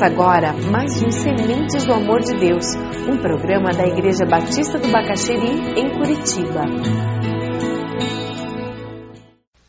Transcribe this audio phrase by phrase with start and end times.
[0.00, 2.64] Começa agora mais um Sementes do Amor de Deus,
[3.06, 6.64] um programa da Igreja Batista do Bacaxeri, em Curitiba.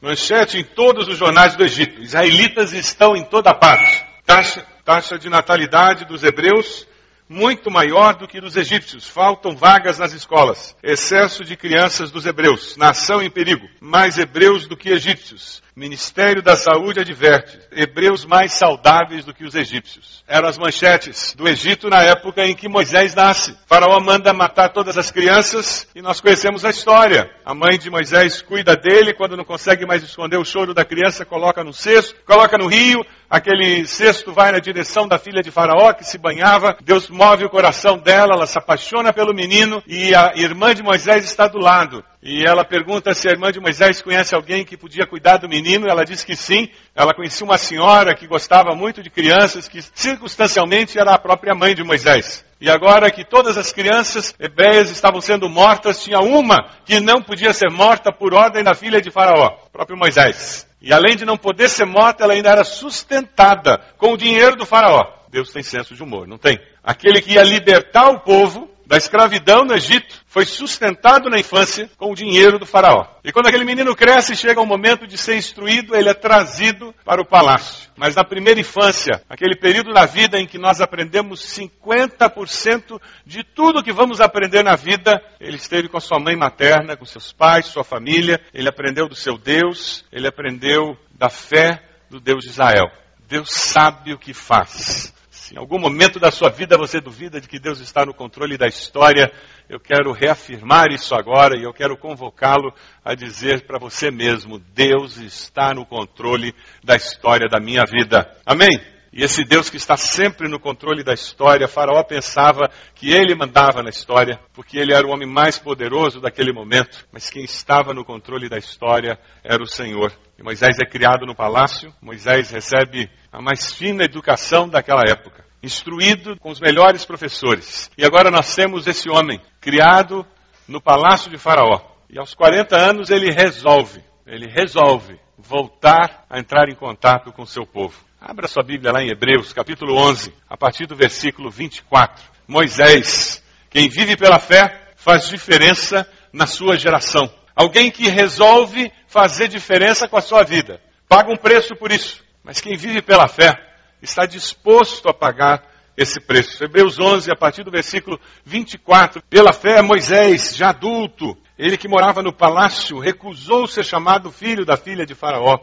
[0.02, 2.02] Manchete em todos os jornais do Egito.
[2.02, 4.06] Israelitas estão em toda parte.
[4.26, 6.88] Taxa, taxa de natalidade dos hebreus
[7.32, 9.08] muito maior do que dos egípcios.
[9.08, 10.76] Faltam vagas nas escolas.
[10.84, 12.76] Excesso de crianças dos hebreus.
[12.76, 13.66] Nação em perigo.
[13.80, 15.64] Mais hebreus do que egípcios.
[15.76, 20.22] Ministério da Saúde adverte: hebreus mais saudáveis do que os egípcios.
[20.28, 23.56] Eram as manchetes do Egito na época em que Moisés nasce.
[23.68, 27.32] faraó manda matar todas as crianças e nós conhecemos a história.
[27.46, 31.26] A mãe de Moisés cuida dele, quando não consegue mais esconder o choro da criança,
[31.26, 33.06] coloca no cesto, coloca no rio.
[33.30, 36.78] Aquele cesto vai na direção da filha de Faraó que se banhava.
[36.84, 41.24] Deus move o coração dela, ela se apaixona pelo menino e a irmã de Moisés
[41.24, 42.04] está do lado.
[42.24, 45.88] E ela pergunta se a irmã de Moisés conhece alguém que podia cuidar do menino.
[45.90, 46.70] Ela diz que sim.
[46.96, 51.74] Ela conhecia uma senhora que gostava muito de crianças, que circunstancialmente era a própria mãe
[51.74, 52.46] de Moisés.
[52.62, 57.54] E agora que todas as crianças hebreias estavam sendo mortas, tinha uma que não podia
[57.54, 60.68] ser morta por ordem da filha de Faraó, o próprio Moisés.
[60.80, 64.66] E além de não poder ser morta, ela ainda era sustentada com o dinheiro do
[64.66, 65.08] Faraó.
[65.32, 66.60] Deus tem senso de humor, não tem?
[66.84, 72.10] Aquele que ia libertar o povo da escravidão no Egito foi sustentado na infância com
[72.10, 73.06] o dinheiro do faraó.
[73.22, 76.96] E quando aquele menino cresce e chega o momento de ser instruído, ele é trazido
[77.04, 77.92] para o palácio.
[77.98, 83.84] Mas na primeira infância, aquele período na vida em que nós aprendemos 50% de tudo
[83.84, 87.66] que vamos aprender na vida, ele esteve com a sua mãe materna, com seus pais,
[87.66, 92.90] sua família, ele aprendeu do seu Deus, ele aprendeu da fé do Deus de Israel.
[93.28, 95.14] Deus sabe o que faz.
[95.52, 98.68] Em algum momento da sua vida você duvida de que Deus está no controle da
[98.68, 99.30] história,
[99.68, 105.18] eu quero reafirmar isso agora e eu quero convocá-lo a dizer para você mesmo: Deus
[105.18, 108.32] está no controle da história da minha vida.
[108.46, 108.80] Amém?
[109.14, 113.84] E esse Deus que está sempre no controle da história, Faraó pensava que ele mandava
[113.84, 118.06] na história, porque ele era o homem mais poderoso daquele momento, mas quem estava no
[118.06, 120.14] controle da história era o Senhor.
[120.40, 126.38] E Moisés é criado no palácio, Moisés recebe a mais fina educação daquela época, instruído
[126.40, 127.90] com os melhores professores.
[127.98, 130.26] E agora nós temos esse homem, criado
[130.68, 131.82] no palácio de Faraó.
[132.10, 137.48] E aos 40 anos ele resolve, ele resolve voltar a entrar em contato com o
[137.48, 137.96] seu povo.
[138.20, 142.24] Abra sua Bíblia lá em Hebreus, capítulo 11, a partir do versículo 24.
[142.48, 147.32] Moisés, quem vive pela fé, faz diferença na sua geração.
[147.56, 150.80] Alguém que resolve fazer diferença com a sua vida.
[151.08, 152.24] Paga um preço por isso.
[152.44, 153.71] Mas quem vive pela fé
[154.02, 155.64] está disposto a pagar
[155.96, 156.64] esse preço.
[156.64, 159.22] Hebreus 11, a partir do versículo 24.
[159.30, 164.78] Pela fé, Moisés, já adulto, ele que morava no palácio, recusou ser chamado filho da
[164.78, 165.60] filha de Faraó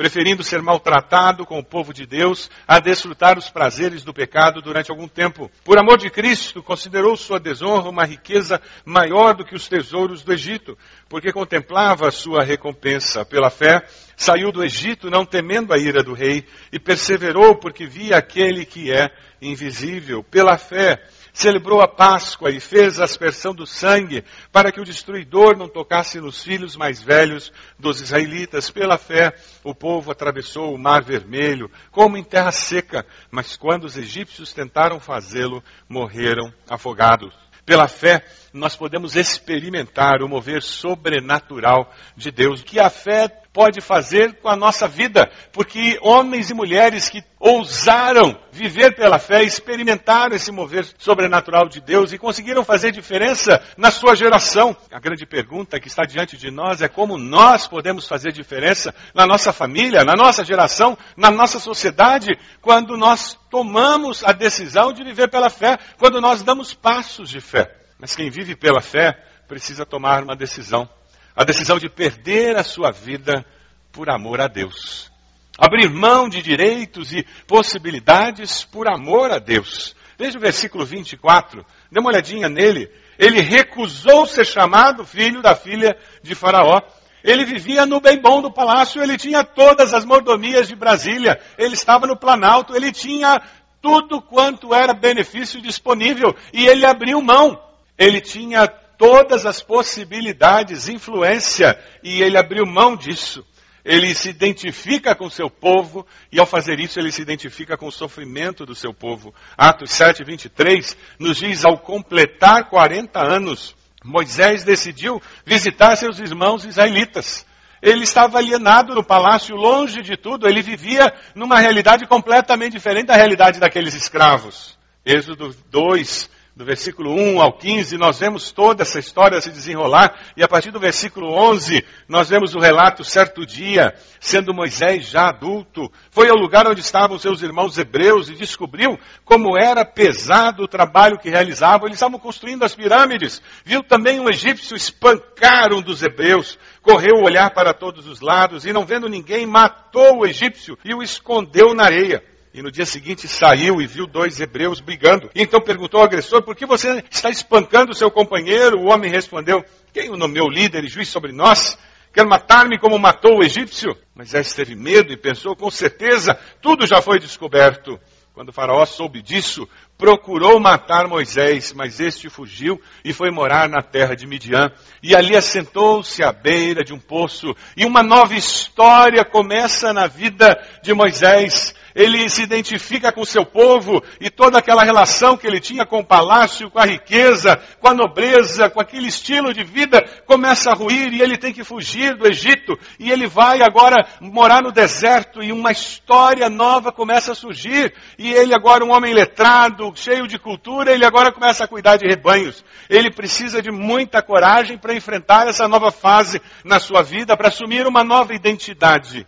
[0.00, 4.90] preferindo ser maltratado com o povo de Deus a desfrutar os prazeres do pecado durante
[4.90, 5.50] algum tempo.
[5.62, 10.32] Por amor de Cristo, considerou sua desonra uma riqueza maior do que os tesouros do
[10.32, 10.74] Egito,
[11.06, 13.26] porque contemplava sua recompensa.
[13.26, 18.16] Pela fé, saiu do Egito não temendo a ira do rei e perseverou porque via
[18.16, 19.10] aquele que é
[19.42, 20.24] invisível.
[20.24, 25.56] Pela fé, celebrou a Páscoa e fez a aspersão do sangue para que o destruidor
[25.56, 28.70] não tocasse nos filhos mais velhos dos israelitas.
[28.70, 33.96] Pela fé, o povo atravessou o mar vermelho como em terra seca, mas quando os
[33.96, 37.34] egípcios tentaram fazê-lo, morreram afogados.
[37.64, 44.34] Pela fé, nós podemos experimentar o mover sobrenatural de Deus, que a fé pode fazer
[44.40, 50.52] com a nossa vida, porque homens e mulheres que ousaram viver pela fé, experimentaram esse
[50.52, 54.76] mover sobrenatural de Deus e conseguiram fazer diferença na sua geração.
[54.92, 59.26] A grande pergunta que está diante de nós é como nós podemos fazer diferença na
[59.26, 65.28] nossa família, na nossa geração, na nossa sociedade, quando nós tomamos a decisão de viver
[65.28, 67.79] pela fé, quando nós damos passos de fé.
[68.00, 69.12] Mas quem vive pela fé
[69.46, 70.88] precisa tomar uma decisão
[71.34, 73.44] a decisão de perder a sua vida
[73.92, 75.10] por amor a Deus.
[75.58, 79.94] Abrir mão de direitos e possibilidades por amor a Deus.
[80.18, 82.90] Veja o versículo 24, dê uma olhadinha nele.
[83.18, 86.82] Ele recusou ser chamado filho da filha de Faraó.
[87.22, 91.74] Ele vivia no bem bom do palácio, ele tinha todas as mordomias de Brasília, ele
[91.74, 93.40] estava no Planalto, ele tinha
[93.80, 97.69] tudo quanto era benefício disponível e ele abriu mão.
[98.00, 103.44] Ele tinha todas as possibilidades, influência, e ele abriu mão disso.
[103.84, 107.92] Ele se identifica com seu povo, e ao fazer isso, ele se identifica com o
[107.92, 109.34] sofrimento do seu povo.
[109.56, 117.46] Atos 7, 23 nos diz: ao completar 40 anos, Moisés decidiu visitar seus irmãos israelitas.
[117.82, 120.46] Ele estava alienado no palácio, longe de tudo.
[120.48, 124.78] Ele vivia numa realidade completamente diferente da realidade daqueles escravos.
[125.04, 130.42] Êxodo 2, do versículo 1 ao 15, nós vemos toda essa história se desenrolar, e
[130.42, 135.90] a partir do versículo 11, nós vemos o relato, certo dia, sendo Moisés já adulto,
[136.10, 141.18] foi ao lugar onde estavam seus irmãos hebreus e descobriu como era pesado o trabalho
[141.18, 141.86] que realizavam.
[141.86, 143.40] Eles estavam construindo as pirâmides.
[143.64, 148.72] Viu também um egípcio espancar um dos hebreus, correu olhar para todos os lados e,
[148.72, 152.22] não vendo ninguém, matou o egípcio e o escondeu na areia.
[152.52, 155.30] E no dia seguinte saiu e viu dois hebreus brigando.
[155.34, 158.80] Então perguntou ao agressor: Por que você está espancando o seu companheiro?
[158.80, 161.78] O homem respondeu: Quem o nomeou líder e juiz sobre nós?
[162.12, 163.96] Quer matar-me como matou o egípcio?
[164.14, 168.00] Moisés teve medo e pensou: Com certeza, tudo já foi descoberto.
[168.32, 169.68] Quando o faraó soube disso,
[170.00, 174.72] procurou matar Moisés, mas este fugiu e foi morar na terra de Midian.
[175.02, 177.54] E ali assentou-se à beira de um poço.
[177.76, 184.02] E uma nova história começa na vida de Moisés ele se identifica com seu povo
[184.20, 187.94] e toda aquela relação que ele tinha com o palácio, com a riqueza, com a
[187.94, 192.26] nobreza, com aquele estilo de vida, começa a ruir e ele tem que fugir do
[192.26, 197.92] Egito e ele vai agora morar no deserto e uma história nova começa a surgir
[198.18, 202.06] e ele agora um homem letrado, cheio de cultura, ele agora começa a cuidar de
[202.06, 202.64] rebanhos.
[202.88, 207.86] Ele precisa de muita coragem para enfrentar essa nova fase na sua vida, para assumir
[207.86, 209.26] uma nova identidade.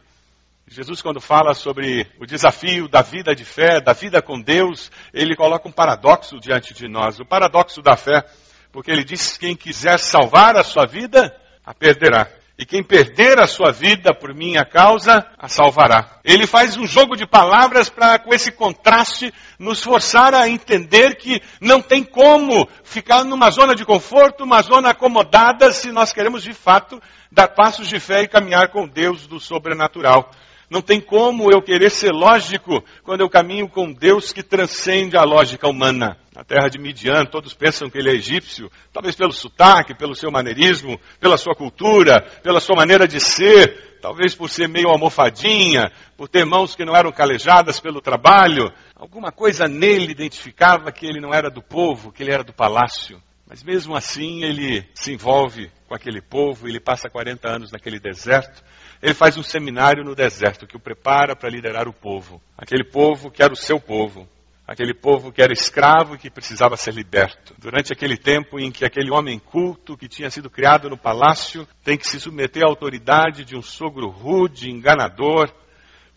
[0.67, 5.37] Jesus, quando fala sobre o desafio da vida de fé, da vida com Deus, ele
[5.37, 7.21] coloca um paradoxo diante de nós.
[7.21, 8.25] O paradoxo da fé,
[8.73, 11.35] porque ele diz: quem quiser salvar a sua vida,
[11.65, 12.27] a perderá.
[12.63, 16.21] E quem perder a sua vida por minha causa, a salvará.
[16.23, 21.43] Ele faz um jogo de palavras para, com esse contraste, nos forçar a entender que
[21.61, 26.55] não tem como ficar numa zona de conforto, uma zona acomodada, se nós queremos de
[26.55, 30.31] fato dar passos de fé e caminhar com Deus do sobrenatural.
[30.71, 35.25] Não tem como eu querer ser lógico quando eu caminho com Deus que transcende a
[35.25, 36.17] lógica humana.
[36.35, 40.31] Na terra de Midian, todos pensam que ele é egípcio, talvez pelo sotaque, pelo seu
[40.31, 46.29] maneirismo, pela sua cultura, pela sua maneira de ser, talvez por ser meio almofadinha, por
[46.29, 48.73] ter mãos que não eram calejadas pelo trabalho.
[48.97, 53.23] Alguma coisa nele identificava que ele não era do povo, que ele era do palácio.
[53.47, 58.65] Mas mesmo assim ele se envolve com aquele povo, ele passa 40 anos naquele deserto,
[59.03, 62.41] ele faz um seminário no deserto que o prepara para liderar o povo.
[62.57, 64.27] Aquele povo que era o seu povo.
[64.73, 67.55] Aquele povo que era escravo e que precisava ser liberto.
[67.59, 71.99] Durante aquele tempo em que aquele homem culto que tinha sido criado no palácio tem
[71.99, 75.53] que se submeter à autoridade de um sogro rude, enganador,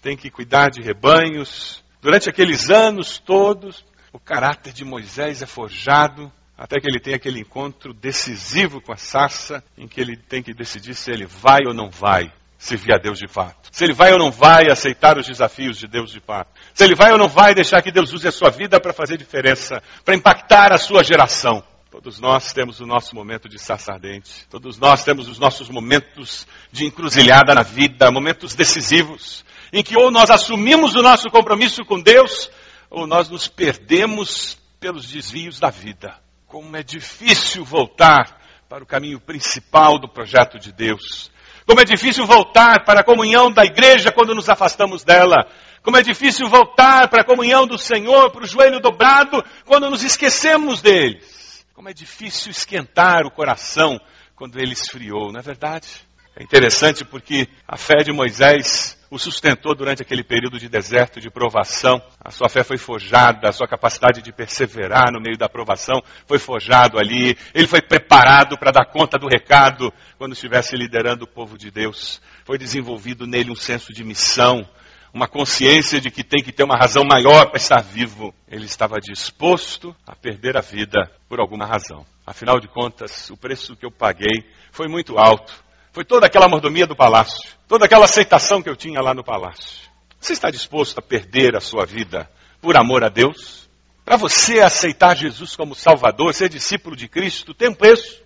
[0.01, 1.83] tem que cuidar de rebanhos.
[2.01, 7.41] Durante aqueles anos todos, o caráter de Moisés é forjado até que ele tem aquele
[7.41, 11.73] encontro decisivo com a sarça, em que ele tem que decidir se ele vai ou
[11.73, 12.31] não vai
[12.65, 13.69] servir a Deus de fato.
[13.71, 16.49] Se ele vai ou não vai aceitar os desafios de Deus de fato.
[16.73, 19.17] Se ele vai ou não vai deixar que Deus use a sua vida para fazer
[19.17, 21.63] diferença, para impactar a sua geração.
[21.91, 24.45] Todos nós temos o nosso momento de sarça ardente.
[24.49, 30.11] Todos nós temos os nossos momentos de encruzilhada na vida, momentos decisivos, em que ou
[30.11, 32.49] nós assumimos o nosso compromisso com Deus,
[32.89, 36.19] ou nós nos perdemos pelos desvios da vida.
[36.47, 41.31] Como é difícil voltar para o caminho principal do projeto de Deus.
[41.65, 45.47] Como é difícil voltar para a comunhão da igreja quando nos afastamos dela.
[45.81, 50.03] Como é difícil voltar para a comunhão do Senhor, para o joelho dobrado, quando nos
[50.03, 51.65] esquecemos deles.
[51.73, 53.99] Como é difícil esquentar o coração
[54.35, 55.87] quando ele esfriou, não é verdade?
[56.35, 61.29] É interessante porque a fé de Moisés o sustentou durante aquele período de deserto, de
[61.29, 62.01] provação.
[62.19, 66.39] A sua fé foi forjada, a sua capacidade de perseverar no meio da provação foi
[66.39, 67.37] forjado ali.
[67.53, 72.21] Ele foi preparado para dar conta do recado quando estivesse liderando o povo de Deus.
[72.43, 74.67] Foi desenvolvido nele um senso de missão,
[75.13, 78.33] uma consciência de que tem que ter uma razão maior para estar vivo.
[78.47, 82.05] Ele estava disposto a perder a vida por alguma razão.
[82.25, 85.64] Afinal de contas, o preço que eu paguei foi muito alto
[85.95, 89.89] foi toda aquela mordomia do palácio, toda aquela aceitação que eu tinha lá no palácio.
[90.19, 93.69] Você está disposto a perder a sua vida por amor a Deus?
[94.03, 98.21] Para você aceitar Jesus como Salvador, ser discípulo de Cristo, tem um preço.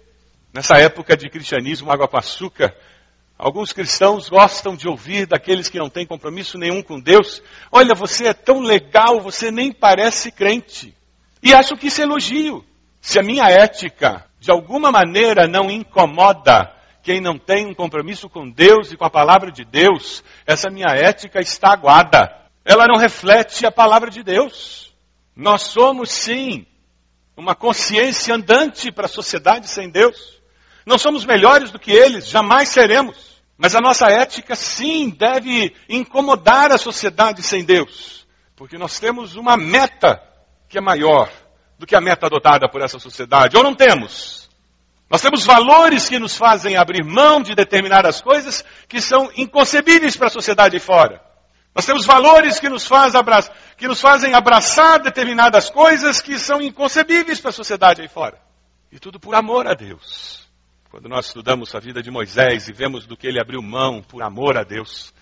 [0.51, 2.75] Nessa época de cristianismo, água com açúcar,
[3.37, 7.39] alguns cristãos gostam de ouvir daqueles que não têm compromisso nenhum com Deus:
[7.71, 10.97] Olha, você é tão legal, você nem parece crente.
[11.43, 12.65] E acho que isso é elogio.
[12.99, 18.49] Se a minha ética, de alguma maneira, não incomoda quem não tem um compromisso com
[18.49, 22.35] Deus e com a palavra de Deus, essa minha ética está aguada.
[22.65, 24.93] Ela não reflete a palavra de Deus.
[25.35, 26.65] Nós somos, sim,
[27.35, 30.39] uma consciência andante para a sociedade sem Deus.
[30.85, 33.41] Não somos melhores do que eles, jamais seremos.
[33.57, 38.27] Mas a nossa ética, sim, deve incomodar a sociedade sem Deus.
[38.55, 40.21] Porque nós temos uma meta
[40.67, 41.31] que é maior
[41.77, 43.55] do que a meta adotada por essa sociedade.
[43.55, 44.48] Ou não temos?
[45.09, 50.27] Nós temos valores que nos fazem abrir mão de determinadas coisas que são inconcebíveis para
[50.27, 51.19] a sociedade aí fora.
[51.73, 53.13] Nós temos valores que nos, faz
[53.77, 58.39] que nos fazem abraçar determinadas coisas que são inconcebíveis para a sociedade aí fora.
[58.91, 60.47] E tudo por amor a Deus.
[60.91, 64.21] Quando nós estudamos a vida de Moisés e vemos do que ele abriu mão por
[64.23, 65.13] amor a Deus,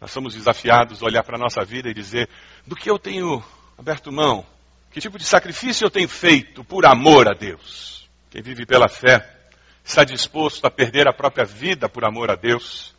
[0.00, 2.28] nós somos desafiados a olhar para a nossa vida e dizer:
[2.66, 3.42] do que eu tenho
[3.78, 4.44] aberto mão?
[4.90, 7.99] Que tipo de sacrifício eu tenho feito por amor a Deus?
[8.30, 9.28] Quem vive pela fé
[9.84, 12.94] está disposto a perder a própria vida por amor a Deus,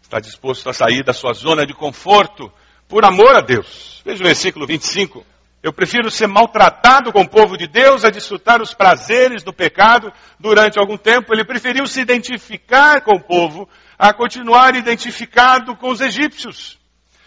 [0.00, 2.52] está disposto a sair da sua zona de conforto
[2.86, 4.00] por amor a Deus.
[4.04, 5.26] Veja o versículo 25.
[5.60, 10.12] Eu prefiro ser maltratado com o povo de Deus a desfrutar os prazeres do pecado
[10.38, 11.34] durante algum tempo.
[11.34, 16.79] Ele preferiu se identificar com o povo a continuar identificado com os egípcios.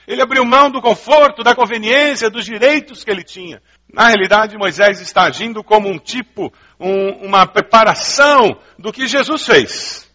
[0.08, 3.62] Ele abriu mão do conforto, da conveniência, dos direitos que ele tinha.
[3.92, 10.12] Na realidade, Moisés está agindo como um tipo, um, uma preparação do que Jesus fez.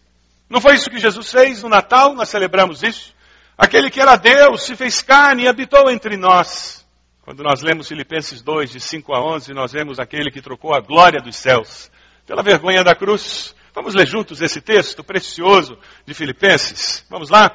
[0.49, 2.15] Não foi isso que Jesus fez no Natal?
[2.15, 3.15] Nós celebramos isso.
[3.57, 6.87] Aquele que era Deus se fez carne e habitou entre nós.
[7.23, 10.81] Quando nós lemos Filipenses 2, de 5 a 11, nós vemos aquele que trocou a
[10.81, 11.91] glória dos céus
[12.27, 13.55] pela vergonha da cruz.
[13.75, 17.05] Vamos ler juntos esse texto precioso de Filipenses?
[17.11, 17.55] Vamos lá?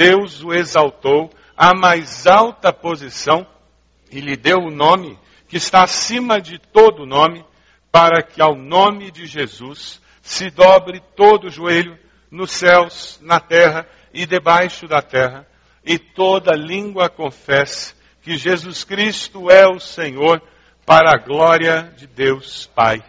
[0.00, 3.46] Deus o exaltou à mais alta posição
[4.10, 7.44] e lhe deu o nome que está acima de todo nome,
[7.92, 11.98] para que ao nome de Jesus se dobre todo o joelho
[12.30, 15.46] nos céus, na terra e debaixo da terra,
[15.84, 20.40] e toda língua confesse que Jesus Cristo é o Senhor
[20.86, 23.04] para a glória de Deus Pai.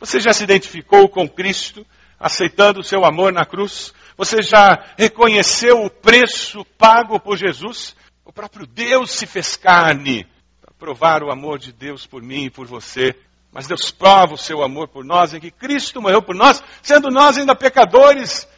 [0.00, 1.86] Você já se identificou com Cristo,
[2.18, 3.94] aceitando o seu amor na cruz?
[4.18, 7.94] Você já reconheceu o preço pago por Jesus?
[8.24, 10.26] O próprio Deus se fez carne
[10.60, 13.14] para provar o amor de Deus por mim e por você.
[13.52, 17.10] Mas Deus prova o seu amor por nós em que Cristo morreu por nós, sendo
[17.10, 18.48] nós ainda pecadores.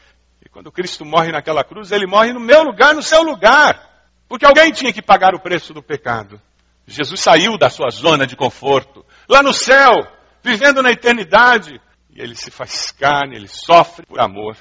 [0.43, 3.87] E quando Cristo morre naquela cruz, ele morre no meu lugar, no seu lugar.
[4.27, 6.41] Porque alguém tinha que pagar o preço do pecado.
[6.87, 9.93] Jesus saiu da sua zona de conforto, lá no céu,
[10.43, 14.57] vivendo na eternidade, e ele se faz carne, ele sofre por amor.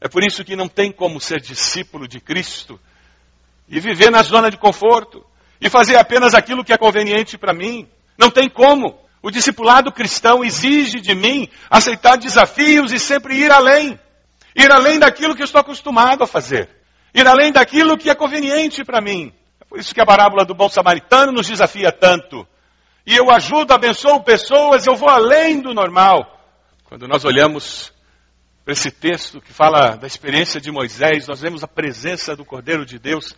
[0.00, 2.78] É por isso que não tem como ser discípulo de Cristo
[3.68, 5.24] e viver na zona de conforto
[5.60, 7.88] e fazer apenas aquilo que é conveniente para mim.
[8.16, 8.98] Não tem como.
[9.20, 13.98] O discipulado cristão exige de mim aceitar desafios e sempre ir além.
[14.54, 16.78] Ir além daquilo que eu estou acostumado a fazer
[17.14, 19.32] ir além daquilo que é conveniente para mim.
[19.60, 22.46] É por isso que a parábola do bom samaritano nos desafia tanto.
[23.06, 26.38] E eu ajudo, abençoo pessoas, eu vou além do normal.
[26.84, 27.92] Quando nós olhamos
[28.72, 32.98] esse texto que fala da experiência de Moisés, nós vemos a presença do Cordeiro de
[32.98, 33.34] Deus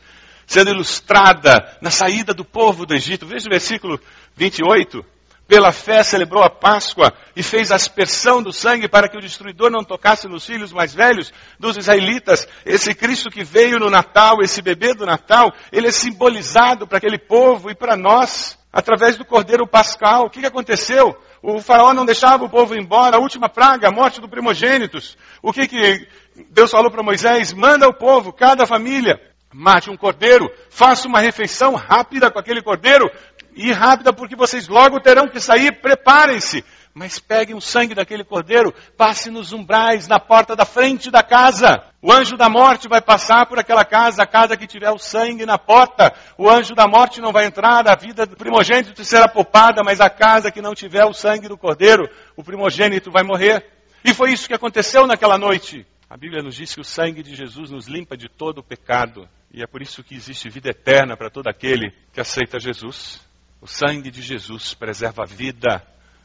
[0.47, 3.27] sendo ilustrada na saída do povo do Egito.
[3.27, 4.01] Veja o versículo
[4.35, 5.05] 28
[5.51, 9.83] pela fé celebrou a Páscoa e fez aspersão do sangue para que o destruidor não
[9.83, 12.47] tocasse nos filhos mais velhos dos israelitas.
[12.65, 17.19] Esse Cristo que veio no Natal, esse bebê do Natal, ele é simbolizado para aquele
[17.19, 20.27] povo e para nós através do Cordeiro Pascal.
[20.27, 21.21] O que aconteceu?
[21.43, 25.17] O faraó não deixava o povo embora, a última praga, a morte do primogênitos.
[25.43, 26.07] O que, que
[26.51, 27.53] Deus falou para Moisés?
[27.53, 29.21] Manda o povo, cada família,
[29.53, 33.11] mate um cordeiro, faça uma refeição rápida com aquele cordeiro,
[33.55, 36.65] e rápida, porque vocês logo terão que sair, preparem-se.
[36.93, 41.85] Mas peguem o sangue daquele cordeiro, passe nos umbrais, na porta da frente da casa.
[42.03, 45.47] O anjo da morte vai passar por aquela casa, a casa que tiver o sangue
[45.47, 46.13] na porta.
[46.37, 50.11] O anjo da morte não vai entrar, a vida do primogênito será poupada, mas a
[50.11, 53.65] casa que não tiver o sangue do cordeiro, o primogênito vai morrer.
[54.05, 55.87] E foi isso que aconteceu naquela noite.
[56.09, 59.29] A Bíblia nos diz que o sangue de Jesus nos limpa de todo o pecado.
[59.53, 63.21] E é por isso que existe vida eterna para todo aquele que aceita Jesus.
[63.61, 65.81] O sangue de Jesus preserva a vida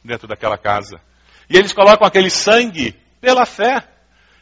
[0.05, 1.01] dentro daquela casa.
[1.49, 3.87] E eles colocam aquele sangue pela fé.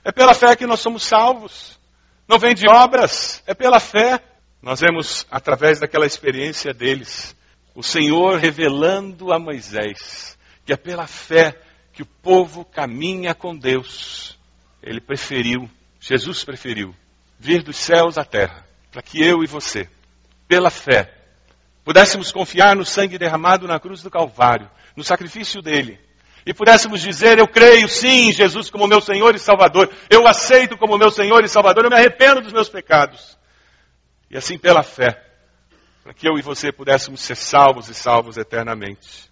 [0.03, 1.79] É pela fé que nós somos salvos.
[2.27, 4.19] Não vem de obras, é pela fé.
[4.61, 7.35] Nós vemos, através daquela experiência deles,
[7.75, 10.33] o Senhor revelando a Moisés
[10.65, 11.59] que é pela fé
[11.91, 14.37] que o povo caminha com Deus.
[14.81, 16.95] Ele preferiu, Jesus preferiu,
[17.39, 19.89] vir dos céus à terra, para que eu e você,
[20.47, 21.13] pela fé,
[21.83, 25.99] pudéssemos confiar no sangue derramado na cruz do Calvário, no sacrifício dele,
[26.45, 30.77] e pudéssemos dizer: Eu creio sim em Jesus como meu Senhor e Salvador, eu aceito
[30.77, 33.37] como meu Senhor e Salvador, eu me arrependo dos meus pecados.
[34.29, 35.23] E assim, pela fé,
[36.03, 39.31] para que eu e você pudéssemos ser salvos e salvos eternamente.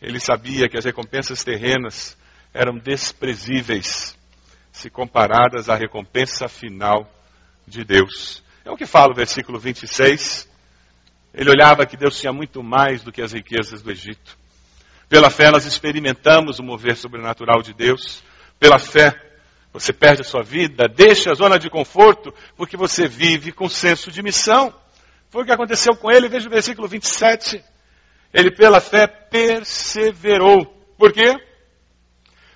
[0.00, 2.16] Ele sabia que as recompensas terrenas
[2.52, 4.16] eram desprezíveis
[4.70, 7.10] se comparadas à recompensa final
[7.66, 8.42] de Deus.
[8.64, 10.46] É o que fala o versículo 26.
[11.36, 14.38] Ele olhava que Deus tinha muito mais do que as riquezas do Egito.
[15.06, 18.22] Pela fé nós experimentamos o mover sobrenatural de Deus.
[18.58, 19.14] Pela fé
[19.70, 24.10] você perde a sua vida, deixa a zona de conforto, porque você vive com senso
[24.10, 24.74] de missão.
[25.28, 27.62] Foi o que aconteceu com ele, veja o versículo 27.
[28.32, 30.64] Ele, pela fé, perseverou.
[30.96, 31.34] Por quê?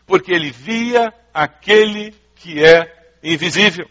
[0.06, 3.86] Porque ele via aquele que é invisível.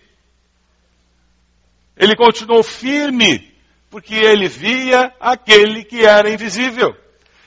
[1.96, 3.49] Ele continuou firme,
[3.90, 6.96] porque ele via aquele que era invisível.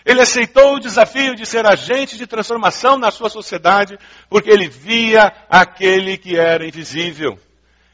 [0.04, 3.96] Ele aceitou o desafio de ser agente de transformação na sua sociedade,
[4.28, 7.38] porque ele via aquele que era invisível.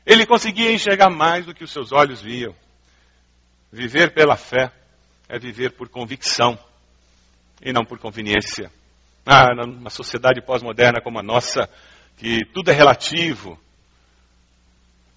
[0.06, 2.54] Ele conseguia enxergar mais do que os seus olhos viam.
[3.70, 4.72] Viver pela fé
[5.28, 6.58] é viver por convicção
[7.62, 8.72] e não por conveniência.
[9.26, 11.68] Ah, numa sociedade pós-moderna como a nossa,
[12.16, 13.60] que tudo é relativo,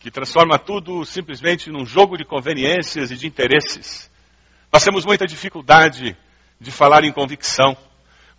[0.02, 4.10] que transforma tudo simplesmente num jogo de conveniências e de interesses.
[4.74, 6.18] Nós temos muita dificuldade
[6.60, 7.78] de falar em convicção.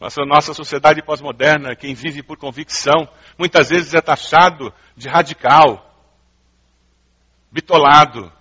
[0.00, 5.88] Nossa, nossa sociedade pós-moderna, quem vive por convicção, muitas vezes é taxado de radical,
[7.50, 8.32] bitolado,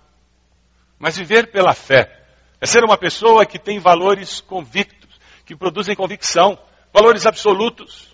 [0.98, 2.24] mas viver pela fé
[2.60, 6.58] é ser uma pessoa que tem valores convictos, que produzem convicção,
[6.92, 8.11] valores absolutos.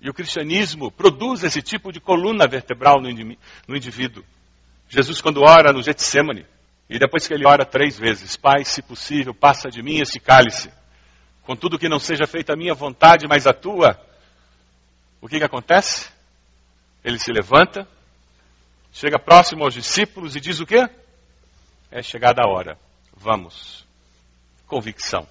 [0.00, 4.24] E o cristianismo produz esse tipo de coluna vertebral no indivíduo.
[4.88, 6.46] Jesus, quando ora no Getsemane,
[6.88, 10.70] e depois que ele ora três vezes, Pai, se possível, passa de mim esse cálice.
[11.42, 14.00] Contudo que não seja feita a minha vontade, mas a tua.
[15.20, 16.10] O que, que acontece?
[17.04, 17.86] Ele se levanta,
[18.92, 20.88] chega próximo aos discípulos e diz o quê?
[21.90, 22.78] é chegada a hora.
[23.16, 23.86] Vamos.
[24.66, 25.26] Convicção.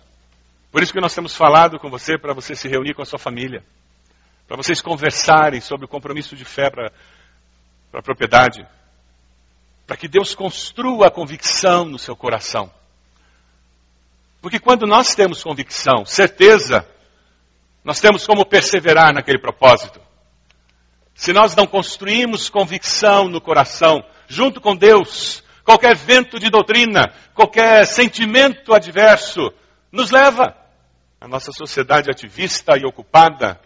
[0.71, 3.19] Por isso que nós temos falado com você para você se reunir com a sua
[3.19, 3.63] família,
[4.47, 6.89] para vocês conversarem sobre o compromisso de fé para
[7.93, 8.65] a propriedade,
[9.85, 12.71] para que Deus construa a convicção no seu coração.
[14.41, 16.87] Porque quando nós temos convicção, certeza,
[17.83, 19.99] nós temos como perseverar naquele propósito.
[21.13, 27.85] Se nós não construímos convicção no coração, junto com Deus, qualquer vento de doutrina, qualquer
[27.85, 29.51] sentimento adverso,
[29.91, 30.55] nos leva.
[31.19, 33.59] A nossa sociedade ativista e ocupada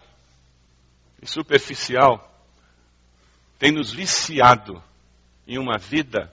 [1.21, 2.27] e superficial
[3.59, 4.83] tem nos viciado
[5.47, 6.31] em uma vida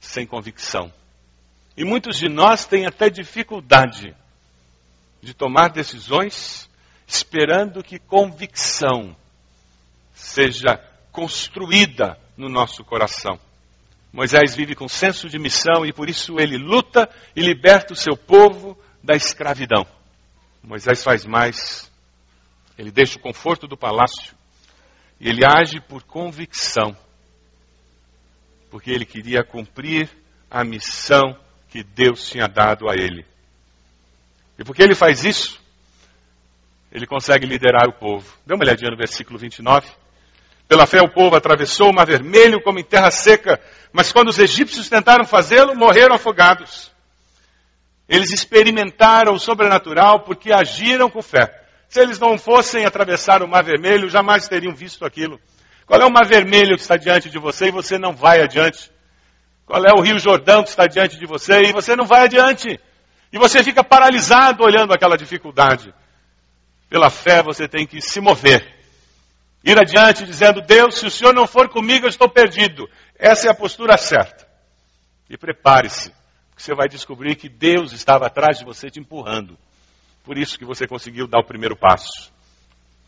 [0.00, 0.92] sem convicção.
[1.76, 4.16] E muitos de nós têm até dificuldade
[5.22, 6.68] de tomar decisões
[7.06, 9.16] esperando que convicção
[10.12, 10.78] seja
[11.12, 13.38] construída no nosso coração.
[14.12, 18.16] Moisés vive com senso de missão e por isso ele luta e liberta o seu
[18.16, 19.86] povo da escravidão.
[20.62, 21.90] Moisés faz mais.
[22.78, 24.34] Ele deixa o conforto do palácio
[25.18, 26.96] e ele age por convicção,
[28.70, 30.10] porque ele queria cumprir
[30.50, 31.36] a missão
[31.68, 33.24] que Deus tinha dado a ele.
[34.58, 35.60] E porque ele faz isso,
[36.92, 38.30] ele consegue liderar o povo.
[38.46, 39.88] Dê uma olhadinha no versículo 29.
[40.68, 43.60] Pela fé o povo atravessou o mar vermelho como em terra seca,
[43.92, 46.90] mas quando os egípcios tentaram fazê-lo, morreram afogados.
[48.08, 51.65] Eles experimentaram o sobrenatural porque agiram com fé.
[51.88, 55.40] Se eles não fossem atravessar o mar vermelho, jamais teriam visto aquilo.
[55.86, 58.90] Qual é o mar vermelho que está diante de você e você não vai adiante?
[59.64, 62.80] Qual é o rio Jordão que está diante de você e você não vai adiante?
[63.32, 65.94] E você fica paralisado olhando aquela dificuldade.
[66.88, 68.76] Pela fé você tem que se mover
[69.66, 72.88] ir adiante dizendo: Deus, se o Senhor não for comigo, eu estou perdido.
[73.18, 74.46] Essa é a postura certa.
[75.28, 76.10] E prepare-se,
[76.50, 79.58] porque você vai descobrir que Deus estava atrás de você te empurrando.
[80.26, 82.32] Por isso que você conseguiu dar o primeiro passo.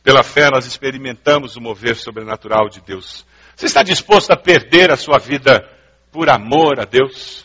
[0.05, 3.27] Pela fé, nós experimentamos o mover sobrenatural de Deus.
[3.57, 5.69] Você está disposto a perder a sua vida
[6.13, 7.45] por amor a Deus?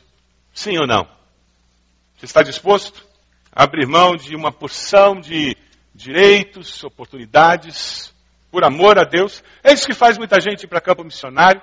[0.53, 1.07] Sim ou não?
[2.15, 3.03] Você está disposto
[3.51, 5.57] a abrir mão de uma porção de
[5.93, 8.13] direitos, oportunidades,
[8.51, 9.43] por amor a Deus.
[9.63, 11.59] É isso que faz muita gente ir para campo missionário,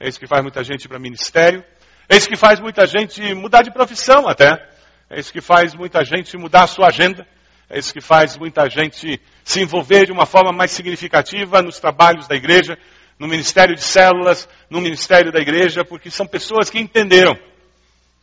[0.00, 1.62] é isso que faz muita gente ir para ministério,
[2.08, 4.66] é isso que faz muita gente mudar de profissão até,
[5.10, 7.26] é isso que faz muita gente mudar a sua agenda,
[7.70, 12.26] é isso que faz muita gente se envolver de uma forma mais significativa nos trabalhos
[12.26, 12.76] da igreja,
[13.16, 17.38] no ministério de células, no ministério da igreja, porque são pessoas que entenderam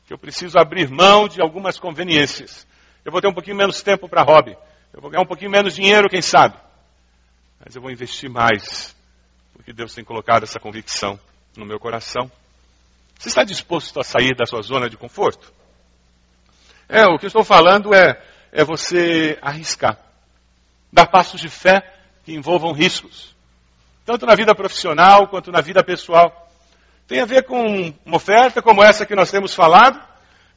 [0.06, 2.68] que eu preciso abrir mão de algumas conveniências.
[3.06, 4.58] Eu vou ter um pouquinho menos tempo para hobby.
[4.94, 6.58] Eu vou ganhar um pouquinho menos dinheiro, quem sabe.
[7.64, 8.94] Mas eu vou investir mais,
[9.54, 11.18] porque Deus tem colocado essa convicção
[11.56, 12.30] no meu coração.
[13.18, 15.54] Você está disposto a sair da sua zona de conforto?
[16.90, 18.22] É, o que eu estou falando é,
[18.58, 20.00] é você arriscar.
[20.92, 21.94] Dar passos de fé
[22.26, 23.36] que envolvam riscos.
[24.04, 26.52] Tanto na vida profissional quanto na vida pessoal.
[27.08, 30.04] Tem a ver com uma oferta como essa que nós temos falado.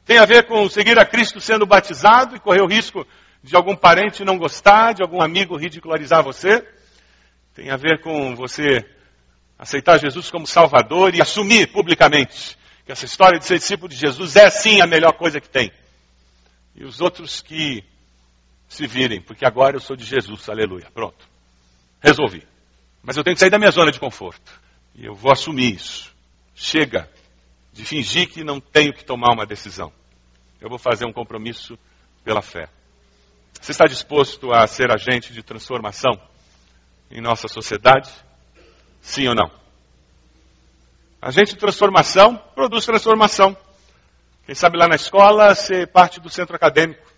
[0.07, 3.07] Tem a ver com seguir a Cristo sendo batizado e correr o risco
[3.43, 6.67] de algum parente não gostar, de algum amigo ridicularizar você.
[7.55, 8.83] Tem a ver com você
[9.59, 14.37] aceitar Jesus como Salvador e assumir publicamente que essa história de ser discípulo de Jesus
[14.37, 15.71] é sim a melhor coisa que tem.
[16.75, 17.85] E os outros que
[18.71, 20.89] se virem, porque agora eu sou de Jesus, aleluia.
[20.95, 21.29] Pronto.
[22.01, 22.47] Resolvi.
[23.03, 24.53] Mas eu tenho que sair da minha zona de conforto.
[24.95, 26.15] E eu vou assumir isso.
[26.55, 27.11] Chega
[27.73, 29.93] de fingir que não tenho que tomar uma decisão.
[30.61, 31.77] Eu vou fazer um compromisso
[32.23, 32.69] pela fé.
[33.61, 36.13] Você está disposto a ser agente de transformação
[37.11, 38.09] em nossa sociedade?
[39.01, 39.51] Sim ou não?
[41.21, 43.57] Agente de transformação produz transformação.
[44.47, 47.11] Quem sabe lá na escola ser parte do centro acadêmico.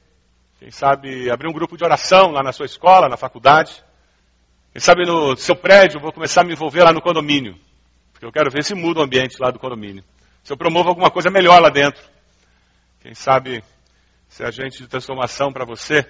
[0.62, 3.82] Quem sabe abrir um grupo de oração lá na sua escola, na faculdade.
[4.70, 7.58] Quem sabe no seu prédio, vou começar a me envolver lá no condomínio.
[8.12, 10.04] Porque eu quero ver se muda o ambiente lá do condomínio.
[10.44, 12.00] Se eu promovo alguma coisa melhor lá dentro.
[13.00, 13.60] Quem sabe
[14.28, 16.06] ser agente de transformação para você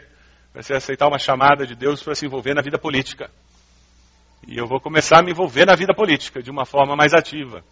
[0.53, 3.31] vai ser aceitar uma chamada de Deus para se envolver na vida política.
[4.47, 7.65] E eu vou começar a me envolver na vida política de uma forma mais ativa.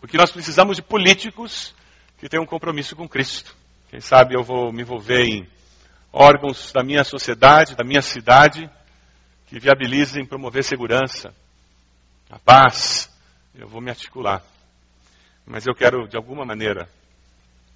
[0.00, 1.72] Porque nós precisamos de políticos
[2.18, 3.54] que tenham um compromisso com Cristo.
[3.88, 5.59] Quem sabe eu vou me envolver em
[6.12, 8.68] órgãos da minha sociedade, da minha cidade,
[9.46, 11.34] que viabilizem promover segurança,
[12.30, 13.10] a paz,
[13.54, 14.42] eu vou me articular.
[15.44, 16.88] Mas eu quero, de alguma maneira,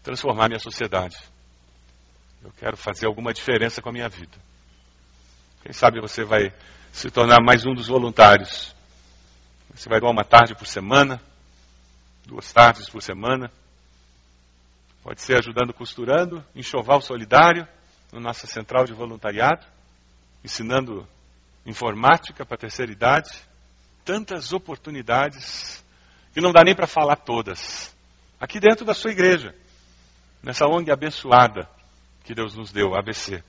[0.02, 1.16] transformar minha sociedade.
[2.42, 4.36] Eu quero fazer alguma diferença com a minha vida.
[5.62, 6.52] Quem sabe você vai
[6.92, 8.74] se tornar mais um dos voluntários.
[9.74, 11.20] Você vai doar uma tarde por semana,
[12.24, 13.50] duas tardes por semana.
[15.02, 17.66] Pode ser ajudando costurando, enxoval solidário,
[18.14, 19.66] na nossa central de voluntariado,
[20.44, 21.06] ensinando
[21.66, 23.30] informática para a terceira idade
[24.04, 25.82] tantas oportunidades
[26.32, 27.94] que não dá nem para falar todas.
[28.38, 29.54] Aqui dentro da sua igreja,
[30.42, 31.68] nessa ONG abençoada
[32.22, 33.42] que Deus nos deu, ABC.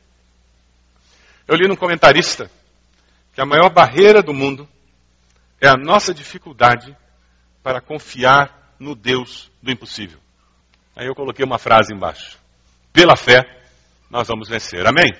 [1.47, 2.49] Eu li num comentarista
[3.33, 4.67] que a maior barreira do mundo
[5.59, 6.95] é a nossa dificuldade
[7.61, 10.19] para confiar no Deus do impossível.
[10.95, 12.39] Aí eu coloquei uma frase embaixo.
[12.93, 13.64] Pela fé,
[14.09, 14.85] nós vamos vencer.
[14.85, 15.11] Amém?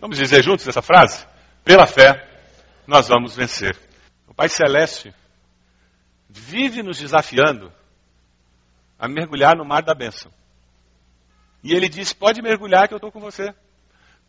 [0.00, 1.26] Vamos dizer juntos essa frase?
[1.64, 2.26] Pela fé,
[2.86, 3.76] nós vamos vencer.
[4.38, 5.12] Pai Celeste
[6.28, 7.72] vive nos desafiando
[8.96, 10.30] a mergulhar no mar da bênção.
[11.60, 13.52] E ele diz: pode mergulhar que eu estou com você.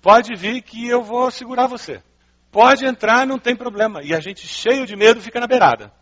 [0.01, 2.01] Pode vir que eu vou segurar você.
[2.51, 4.01] Pode entrar, não tem problema.
[4.01, 5.93] E a gente, cheio de medo, fica na beirada.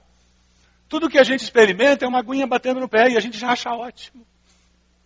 [0.87, 3.49] Tudo que a gente experimenta é uma aguinha batendo no pé e a gente já
[3.49, 4.25] acha ótimo.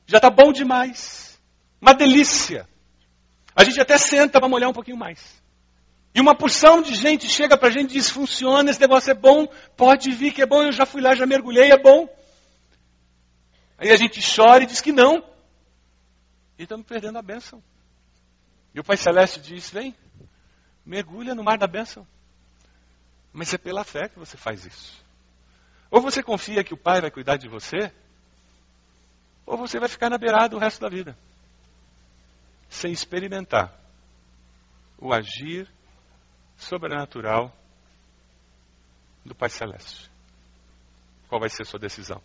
[0.05, 1.30] Já está bom demais.
[1.81, 2.69] Uma delícia.
[3.55, 5.41] A gente até senta para molhar um pouquinho mais.
[6.13, 9.13] E uma porção de gente chega para a gente e diz: funciona, esse negócio é
[9.13, 12.07] bom, pode vir que é bom, eu já fui lá, já mergulhei, é bom.
[13.77, 15.23] Aí a gente chora e diz que não.
[16.59, 17.63] E estamos perdendo a bênção.
[18.75, 19.95] E o Pai Celeste diz: vem,
[20.85, 22.05] mergulha no mar da bênção.
[23.33, 25.03] Mas é pela fé que você faz isso.
[25.89, 27.91] Ou você confia que o Pai vai cuidar de você,
[29.45, 31.17] ou você vai ficar na beirada o resto da vida,
[32.71, 33.77] sem experimentar
[34.97, 35.67] o agir
[36.55, 37.53] sobrenatural
[39.25, 40.09] do Pai Celeste.
[41.27, 42.21] Qual vai ser a sua decisão?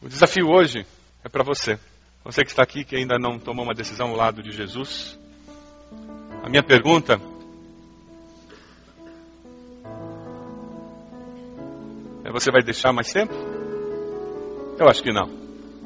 [0.00, 0.86] O desafio hoje
[1.22, 1.78] é para você.
[2.24, 5.18] Você que está aqui, que ainda não tomou uma decisão ao lado de Jesus.
[6.42, 7.20] A minha pergunta
[12.24, 13.34] é: você vai deixar mais tempo?
[14.78, 15.28] Eu acho que não.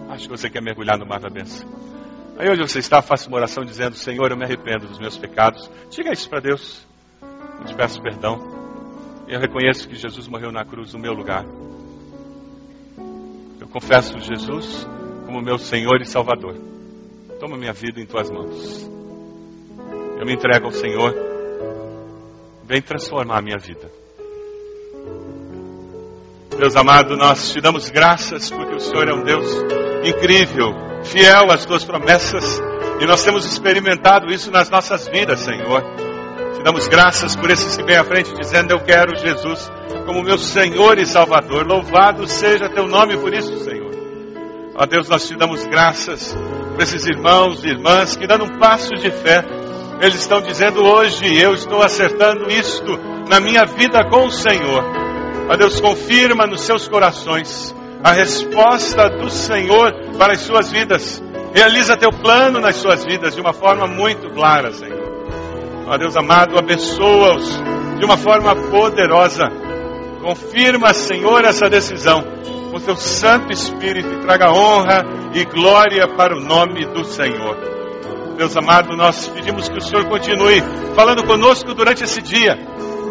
[0.09, 1.94] Acho que você quer mergulhar no mar da bênção.
[2.37, 5.71] Aí onde você está, faça uma oração dizendo: Senhor, eu me arrependo dos meus pecados.
[5.91, 6.85] Diga isso para Deus.
[7.61, 8.39] Eu te peço perdão.
[9.29, 11.45] Eu reconheço que Jesus morreu na cruz no meu lugar.
[13.61, 14.87] Eu confesso Jesus
[15.25, 16.57] como meu Senhor e Salvador.
[17.39, 18.91] Toma minha vida em tuas mãos.
[20.19, 21.15] Eu me entrego ao Senhor.
[22.65, 23.91] Vem transformar a minha vida.
[26.59, 31.65] Deus amado, nós te damos graças porque o Senhor é um Deus incrível fiel às
[31.65, 32.61] tuas promessas.
[33.01, 35.83] E nós temos experimentado isso nas nossas vidas, Senhor.
[36.55, 39.71] Te damos graças por esse se bem à frente, dizendo: Eu quero Jesus
[40.07, 41.67] como meu Senhor e Salvador.
[41.67, 43.93] Louvado seja teu nome por isso, Senhor.
[44.77, 46.37] Ó Deus, nós te damos graças
[46.73, 49.45] por esses irmãos e irmãs que dando um passo de fé,
[50.01, 54.85] eles estão dizendo hoje: Eu estou acertando isto na minha vida com o Senhor.
[55.49, 61.23] Ó Deus, confirma nos seus corações a resposta do Senhor para as suas vidas.
[61.55, 65.03] Realiza teu plano nas suas vidas de uma forma muito clara, Senhor.
[65.87, 67.59] Ó Deus amado, abençoa-os
[67.99, 69.51] de uma forma poderosa.
[70.21, 72.23] Confirma, Senhor, essa decisão
[72.71, 77.57] com teu Santo Espírito e traga honra e glória para o nome do Senhor.
[78.37, 80.63] Deus amado, nós pedimos que o Senhor continue
[80.95, 82.59] falando conosco durante esse dia,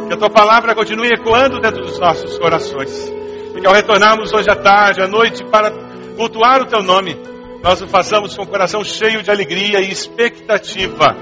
[0.07, 3.11] que a tua palavra continue ecoando dentro dos nossos corações,
[3.59, 5.71] que ao retornarmos hoje à tarde, à noite, para
[6.15, 7.17] cultuar o teu nome,
[7.63, 11.15] nós o façamos com o coração cheio de alegria e expectativa,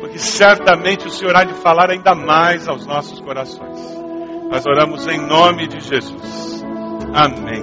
[0.00, 3.78] porque certamente o Senhor há de falar ainda mais aos nossos corações.
[4.50, 6.62] Nós oramos em nome de Jesus.
[7.14, 7.62] Amém.